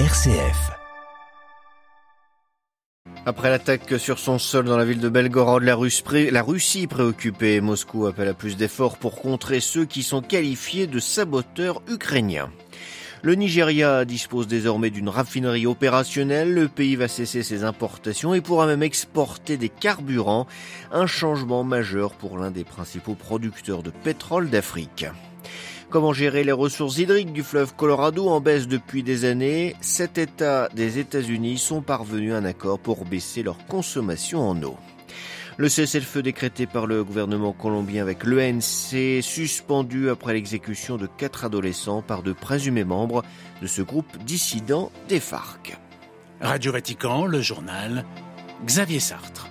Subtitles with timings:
[0.00, 0.72] RCF.
[3.26, 5.76] Après l'attaque sur son sol dans la ville de Belgorod, la,
[6.42, 11.80] Russie préoccupée, Moscou appelle à plus d'efforts pour contrer ceux qui sont qualifiés de saboteurs
[11.88, 12.50] ukrainiens.
[13.22, 18.66] Le Nigeria dispose désormais d'une raffinerie opérationnelle, le pays va cesser ses importations et pourra
[18.66, 20.48] même exporter des carburants,
[20.90, 25.06] un changement majeur pour l'un des principaux producteurs de pétrole d'Afrique.
[25.94, 30.68] Comment gérer les ressources hydriques du fleuve Colorado en baisse depuis des années Sept États
[30.74, 34.76] des États-Unis sont parvenus à un accord pour baisser leur consommation en eau.
[35.56, 42.02] Le cessez-le-feu décrété par le gouvernement colombien avec l'ENC suspendu après l'exécution de quatre adolescents
[42.02, 43.22] par de présumés membres
[43.62, 45.78] de ce groupe dissident des FARC.
[46.40, 48.04] Radio Vatican, le journal
[48.66, 49.48] Xavier Sartre.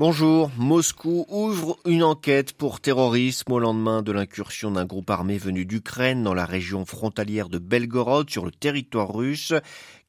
[0.00, 5.66] Bonjour, Moscou ouvre une enquête pour terrorisme au lendemain de l'incursion d'un groupe armé venu
[5.66, 9.52] d'Ukraine dans la région frontalière de Belgorod sur le territoire russe.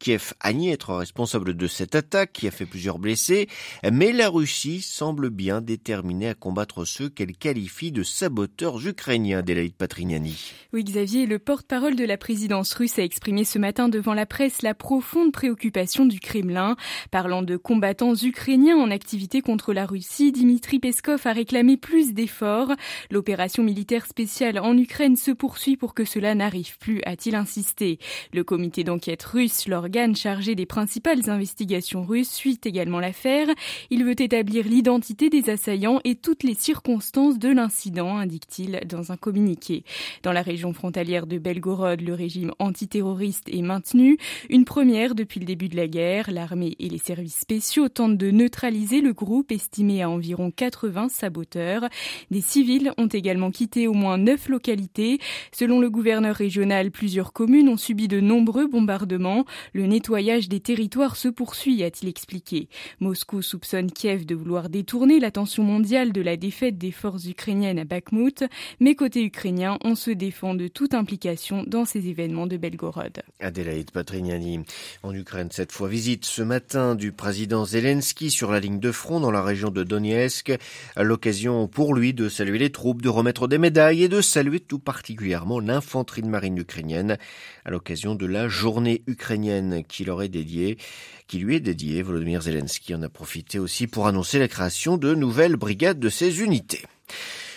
[0.01, 3.47] Kiev a nié être responsable de cette attaque qui a fait plusieurs blessés,
[3.91, 9.75] mais la Russie semble bien déterminée à combattre ceux qu'elle qualifie de saboteurs ukrainiens, Delaïde
[9.75, 10.53] Patrignani.
[10.73, 14.63] Oui, Xavier, le porte-parole de la présidence russe a exprimé ce matin devant la presse
[14.63, 16.77] la profonde préoccupation du Kremlin.
[17.11, 22.71] Parlant de combattants ukrainiens en activité contre la Russie, Dimitri Peskov a réclamé plus d'efforts.
[23.11, 27.99] L'opération militaire spéciale en Ukraine se poursuit pour que cela n'arrive plus, a-t-il insisté.
[28.33, 33.47] Le comité d'enquête russe, l'organe chargé des principales investigations russes, suit également l'affaire.
[33.89, 39.17] Il veut établir l'identité des assaillants et toutes les circonstances de l'incident, indique-t-il dans un
[39.17, 39.83] communiqué.
[40.23, 44.17] Dans la région frontalière de Belgorod, le régime antiterroriste est maintenu.
[44.49, 46.31] Une première depuis le début de la guerre.
[46.31, 51.89] L'armée et les services spéciaux tentent de neutraliser le groupe estimé à environ 80 saboteurs.
[52.29, 55.19] Des civils ont également quitté au moins neuf localités.
[55.51, 59.43] Selon le gouverneur régional, plusieurs communes ont subi de nombreux bombardements.
[59.73, 62.69] Le nettoyage des territoires se poursuit, a-t-il expliqué.
[62.99, 67.85] Moscou soupçonne Kiev de vouloir détourner l'attention mondiale de la défaite des forces ukrainiennes à
[67.85, 68.43] Bakhmut,
[68.79, 73.21] mais côté ukrainien, on se défend de toute implication dans ces événements de Belgorod.
[73.39, 74.59] Adélaïde Patrignani.
[75.03, 79.19] En Ukraine, cette fois, visite ce matin du président Zelensky sur la ligne de front
[79.19, 80.53] dans la région de Donetsk.
[80.97, 84.79] L'occasion pour lui de saluer les troupes, de remettre des médailles et de saluer tout
[84.79, 87.17] particulièrement l'infanterie de marine ukrainienne
[87.65, 90.03] à l'occasion de la journée ukrainienne qui
[91.39, 92.01] lui est dédiée.
[92.01, 96.41] Volodymyr Zelensky en a profité aussi pour annoncer la création de nouvelles brigades de ces
[96.41, 96.83] unités.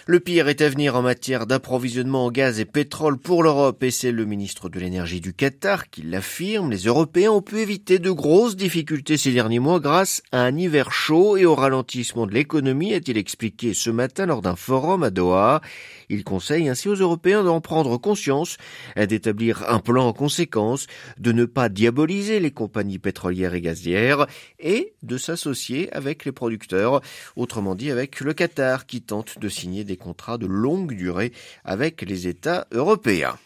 [0.06, 3.90] Le pire est à venir en matière d'approvisionnement en gaz et pétrole pour l'Europe et
[3.90, 6.70] c'est le ministre de l'énergie du Qatar qui l'affirme.
[6.70, 10.92] Les Européens ont pu éviter de grosses difficultés ces derniers mois grâce à un hiver
[10.92, 15.62] chaud et au ralentissement de l'économie, a-t-il expliqué ce matin lors d'un forum à Doha.
[16.10, 18.58] Il conseille ainsi aux Européens d'en prendre conscience,
[18.96, 24.26] d'établir un plan en conséquence, de ne pas diaboliser les compagnies pétrolières et gazières
[24.60, 27.00] et de s'associer avec les producteurs,
[27.36, 31.32] autrement dit avec le Qatar qui tente de signer des contrats de longue durée
[31.64, 33.36] avec les États européens.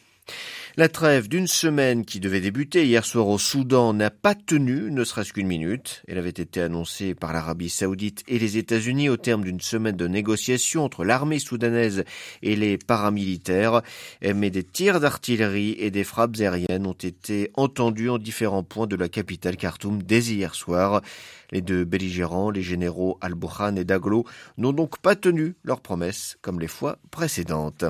[0.79, 5.03] La trêve d'une semaine qui devait débuter hier soir au Soudan n'a pas tenu, ne
[5.03, 6.05] serait-ce qu'une minute.
[6.07, 10.07] Elle avait été annoncée par l'Arabie saoudite et les États-Unis au terme d'une semaine de
[10.07, 12.05] négociations entre l'armée soudanaise
[12.43, 13.83] et les paramilitaires.
[14.23, 18.95] Mais des tirs d'artillerie et des frappes aériennes ont été entendus en différents points de
[18.95, 21.03] la capitale Khartoum dès hier soir.
[21.51, 24.27] Les deux belligérants, les généraux Al-Burhan et Daglo,
[24.59, 27.85] n'ont donc pas tenu leurs promesses comme les fois précédentes.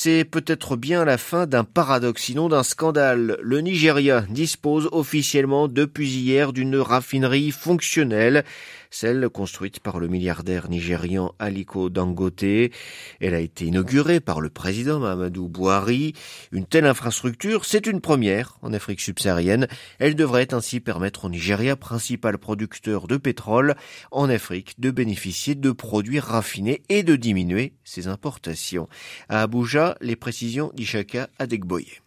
[0.00, 3.36] C'est peut-être bien la fin d'un paradoxe, sinon d'un scandale.
[3.42, 8.44] Le Nigeria dispose officiellement depuis hier d'une raffinerie fonctionnelle,
[8.90, 12.42] celle construite par le milliardaire nigérian Aliko Dangote.
[12.42, 16.14] Elle a été inaugurée par le président Mahamadou Bouhari.
[16.52, 19.68] Une telle infrastructure, c'est une première en Afrique subsaharienne.
[19.98, 23.74] Elle devrait ainsi permettre au Nigeria, principal producteur de pétrole
[24.10, 28.88] en Afrique, de bénéficier de produits raffinés et de diminuer ses importations.
[29.28, 32.00] À Abuja, les précisions d'Ishaka Adegboye.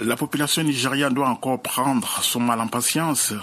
[0.00, 3.34] La population nigériane doit encore prendre son mal en patience.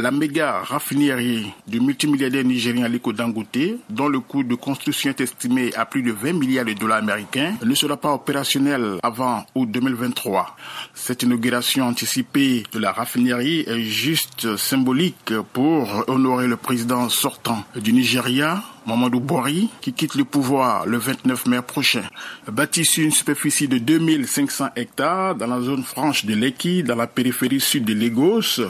[0.00, 5.74] La méga raffinerie du multimilliardaire nigérien Aliko Dangote, dont le coût de construction est estimé
[5.74, 10.56] à plus de 20 milliards de dollars américains, ne sera pas opérationnelle avant août 2023.
[10.94, 17.92] Cette inauguration anticipée de la raffinerie est juste symbolique pour honorer le président sortant du
[17.92, 22.04] Nigeria, Mamadou Bori, qui quitte le pouvoir le 29 mai prochain.
[22.50, 27.06] Bâti sur une superficie de 2500 hectares dans la zone franche de Leki, dans la
[27.06, 28.62] périphérie sud de Lagos,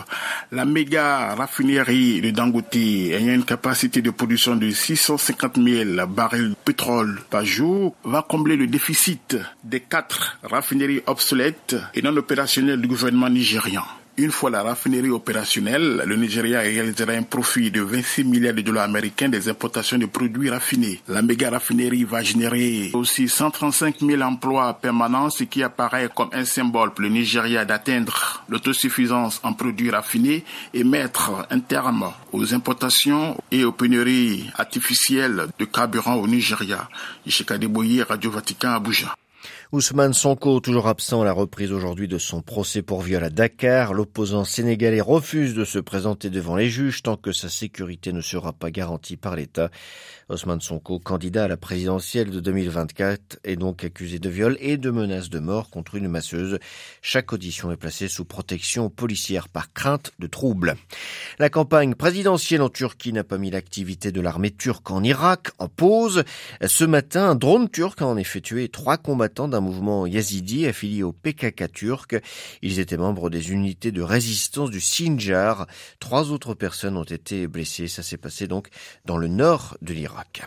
[0.50, 6.56] la méga raffinerie de Dangote ayant une capacité de production de 650 000 barils de
[6.64, 12.88] pétrole par jour va combler le déficit des quatre raffineries obsolètes et non opérationnelles du
[12.88, 13.84] gouvernement nigérian.
[14.20, 18.82] Une fois la raffinerie opérationnelle, le Nigeria réalisera un profit de 26 milliards de dollars
[18.82, 21.00] américains des importations de produits raffinés.
[21.06, 26.44] La méga raffinerie va générer aussi 135 000 emplois permanents, ce qui apparaît comme un
[26.44, 30.42] symbole pour le Nigeria d'atteindre l'autosuffisance en produits raffinés
[30.74, 36.88] et mettre un terme aux importations et aux pénuries artificielles de carburant au Nigeria.
[37.24, 37.54] Ishika
[38.08, 39.14] Radio Vatican, Abuja.
[39.70, 43.92] Ousmane Sonko, toujours absent à la reprise aujourd'hui de son procès pour viol à Dakar,
[43.92, 48.54] l'opposant sénégalais refuse de se présenter devant les juges tant que sa sécurité ne sera
[48.54, 49.70] pas garantie par l'État.
[50.30, 54.90] Ousmane Sonko, candidat à la présidentielle de 2024, est donc accusé de viol et de
[54.90, 56.58] menaces de mort contre une masseuse.
[57.02, 60.76] Chaque audition est placée sous protection policière par crainte de troubles.
[61.38, 65.68] La campagne présidentielle en Turquie n'a pas mis l'activité de l'armée turque en Irak en
[65.68, 66.24] pause.
[66.66, 71.02] Ce matin, un drone turc a en effet tué trois combattants un mouvement yazidi affilié
[71.02, 72.16] au PKK turc.
[72.62, 75.66] Ils étaient membres des unités de résistance du Sinjar.
[76.00, 77.88] Trois autres personnes ont été blessées.
[77.88, 78.68] Ça s'est passé donc
[79.04, 80.42] dans le nord de l'Irak.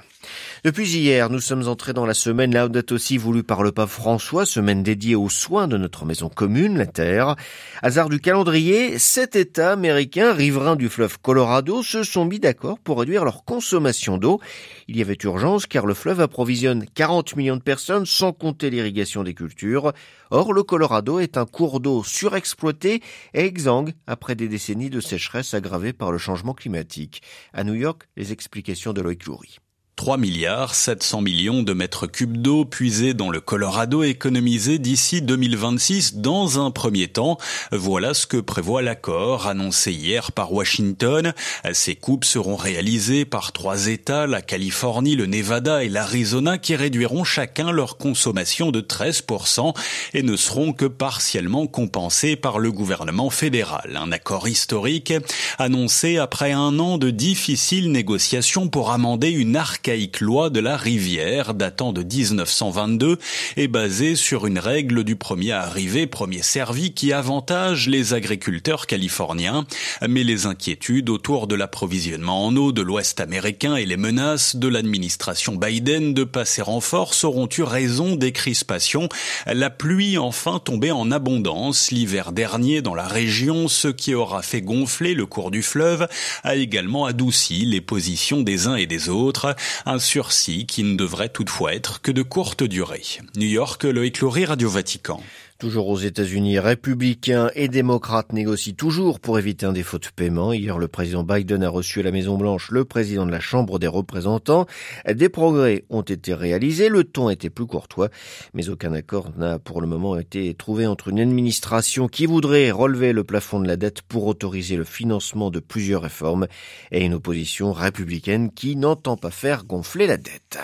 [0.63, 4.45] Depuis hier, nous sommes entrés dans la semaine Laudato aussi voulue par le pape François,
[4.45, 7.35] semaine dédiée aux soins de notre maison commune, la Terre.
[7.81, 12.99] Hasard du calendrier, sept États américains riverains du fleuve Colorado se sont mis d'accord pour
[12.99, 14.39] réduire leur consommation d'eau.
[14.87, 19.23] Il y avait urgence car le fleuve approvisionne 40 millions de personnes sans compter l'irrigation
[19.23, 19.93] des cultures.
[20.29, 23.01] Or, le Colorado est un cours d'eau surexploité
[23.33, 27.23] et exsangue après des décennies de sécheresse aggravée par le changement climatique.
[27.51, 29.57] À New York, les explications de Loïc Loury.
[30.01, 36.15] 3 milliards 700 millions de mètres cubes d'eau puisés dans le Colorado économisés d'ici 2026
[36.15, 37.37] dans un premier temps.
[37.71, 41.35] Voilà ce que prévoit l'accord annoncé hier par Washington.
[41.73, 47.23] Ces coupes seront réalisées par trois États, la Californie, le Nevada et l'Arizona qui réduiront
[47.23, 49.75] chacun leur consommation de 13%
[50.15, 53.99] et ne seront que partiellement compensées par le gouvernement fédéral.
[54.01, 55.13] Un accord historique
[55.59, 59.90] annoncé après un an de difficiles négociations pour amender une arcade
[60.21, 63.17] loi de la rivière datant de 1922
[63.57, 69.65] est basée sur une règle du premier arrivé, premier servi qui avantage les agriculteurs californiens.
[70.07, 74.67] Mais les inquiétudes autour de l'approvisionnement en eau de l'Ouest américain et les menaces de
[74.67, 79.09] l'administration Biden de passer en force auront eu raison des crispations.
[79.45, 84.61] La pluie enfin tombée en abondance l'hiver dernier dans la région, ce qui aura fait
[84.61, 86.07] gonfler le cours du fleuve,
[86.43, 89.55] a également adouci les positions des uns et des autres
[89.85, 93.03] un sursis qui ne devrait toutefois être que de courte durée.
[93.35, 95.21] New York, Loïc Loury, Radio Vatican.
[95.61, 100.53] Toujours aux États-Unis, républicains et démocrates négocient toujours pour éviter un défaut de paiement.
[100.53, 103.85] Hier, le président Biden a reçu à la Maison-Blanche le président de la Chambre des
[103.85, 104.65] représentants.
[105.07, 108.09] Des progrès ont été réalisés, le ton était plus courtois,
[108.55, 113.13] mais aucun accord n'a pour le moment été trouvé entre une administration qui voudrait relever
[113.13, 116.47] le plafond de la dette pour autoriser le financement de plusieurs réformes
[116.89, 120.57] et une opposition républicaine qui n'entend pas faire gonfler la dette.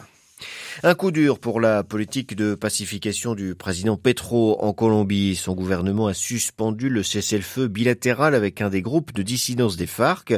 [0.84, 5.36] Un coup dur pour la politique de pacification du président Petro en Colombie.
[5.36, 10.36] Son gouvernement a suspendu le cessez-le-feu bilatéral avec un des groupes de dissidence des FARC.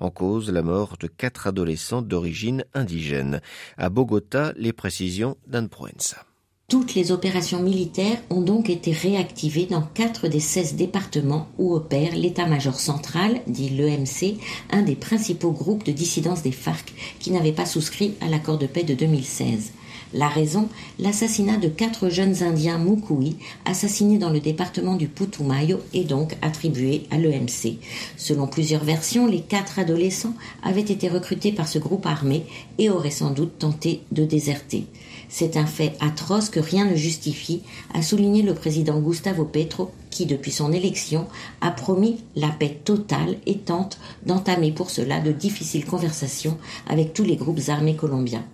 [0.00, 3.40] En cause, la mort de quatre adolescents d'origine indigène.
[3.76, 6.27] À Bogota, les précisions d'Anne Proenza.
[6.70, 12.14] Toutes les opérations militaires ont donc été réactivées dans quatre des 16 départements où opère
[12.14, 14.36] l'état-major central, dit l'EMC,
[14.68, 18.66] un des principaux groupes de dissidence des FARC qui n'avait pas souscrit à l'accord de
[18.66, 19.72] paix de 2016.
[20.14, 26.04] La raison, l'assassinat de quatre jeunes Indiens Mukui, assassinés dans le département du Putumayo, est
[26.04, 27.78] donc attribué à l'EMC.
[28.16, 32.46] Selon plusieurs versions, les quatre adolescents avaient été recrutés par ce groupe armé
[32.78, 34.86] et auraient sans doute tenté de déserter.
[35.28, 37.62] C'est un fait atroce que rien ne justifie,
[37.92, 41.26] a souligné le président Gustavo Petro, qui, depuis son élection,
[41.60, 46.56] a promis la paix totale et tente d'entamer pour cela de difficiles conversations
[46.88, 48.44] avec tous les groupes armés colombiens.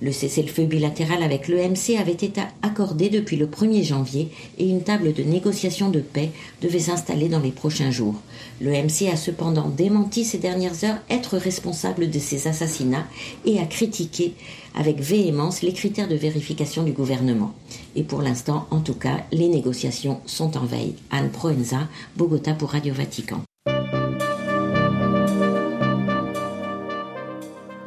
[0.00, 5.12] Le cessez-le-feu bilatéral avec l'EMC avait été accordé depuis le 1er janvier et une table
[5.12, 8.16] de négociation de paix devait s'installer dans les prochains jours.
[8.60, 13.06] L'EMC a cependant démenti ces dernières heures être responsable de ces assassinats
[13.44, 14.34] et a critiqué
[14.74, 17.54] avec véhémence les critères de vérification du gouvernement.
[17.94, 20.94] Et pour l'instant, en tout cas, les négociations sont en veille.
[21.10, 23.40] Anne Proenza, Bogota pour Radio Vatican.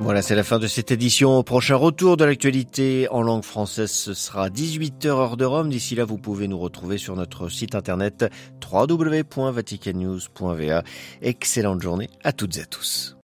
[0.10, 1.44] Voilà, c'est la fin de cette édition.
[1.44, 5.70] Prochain retour de l'actualité en langue française, ce sera 18h heure de Rome.
[5.70, 8.26] D'ici là, vous pouvez nous retrouver sur notre site internet
[8.74, 10.84] www.vaticannews.va.
[11.22, 13.18] Excellente journée à toutes et à tous.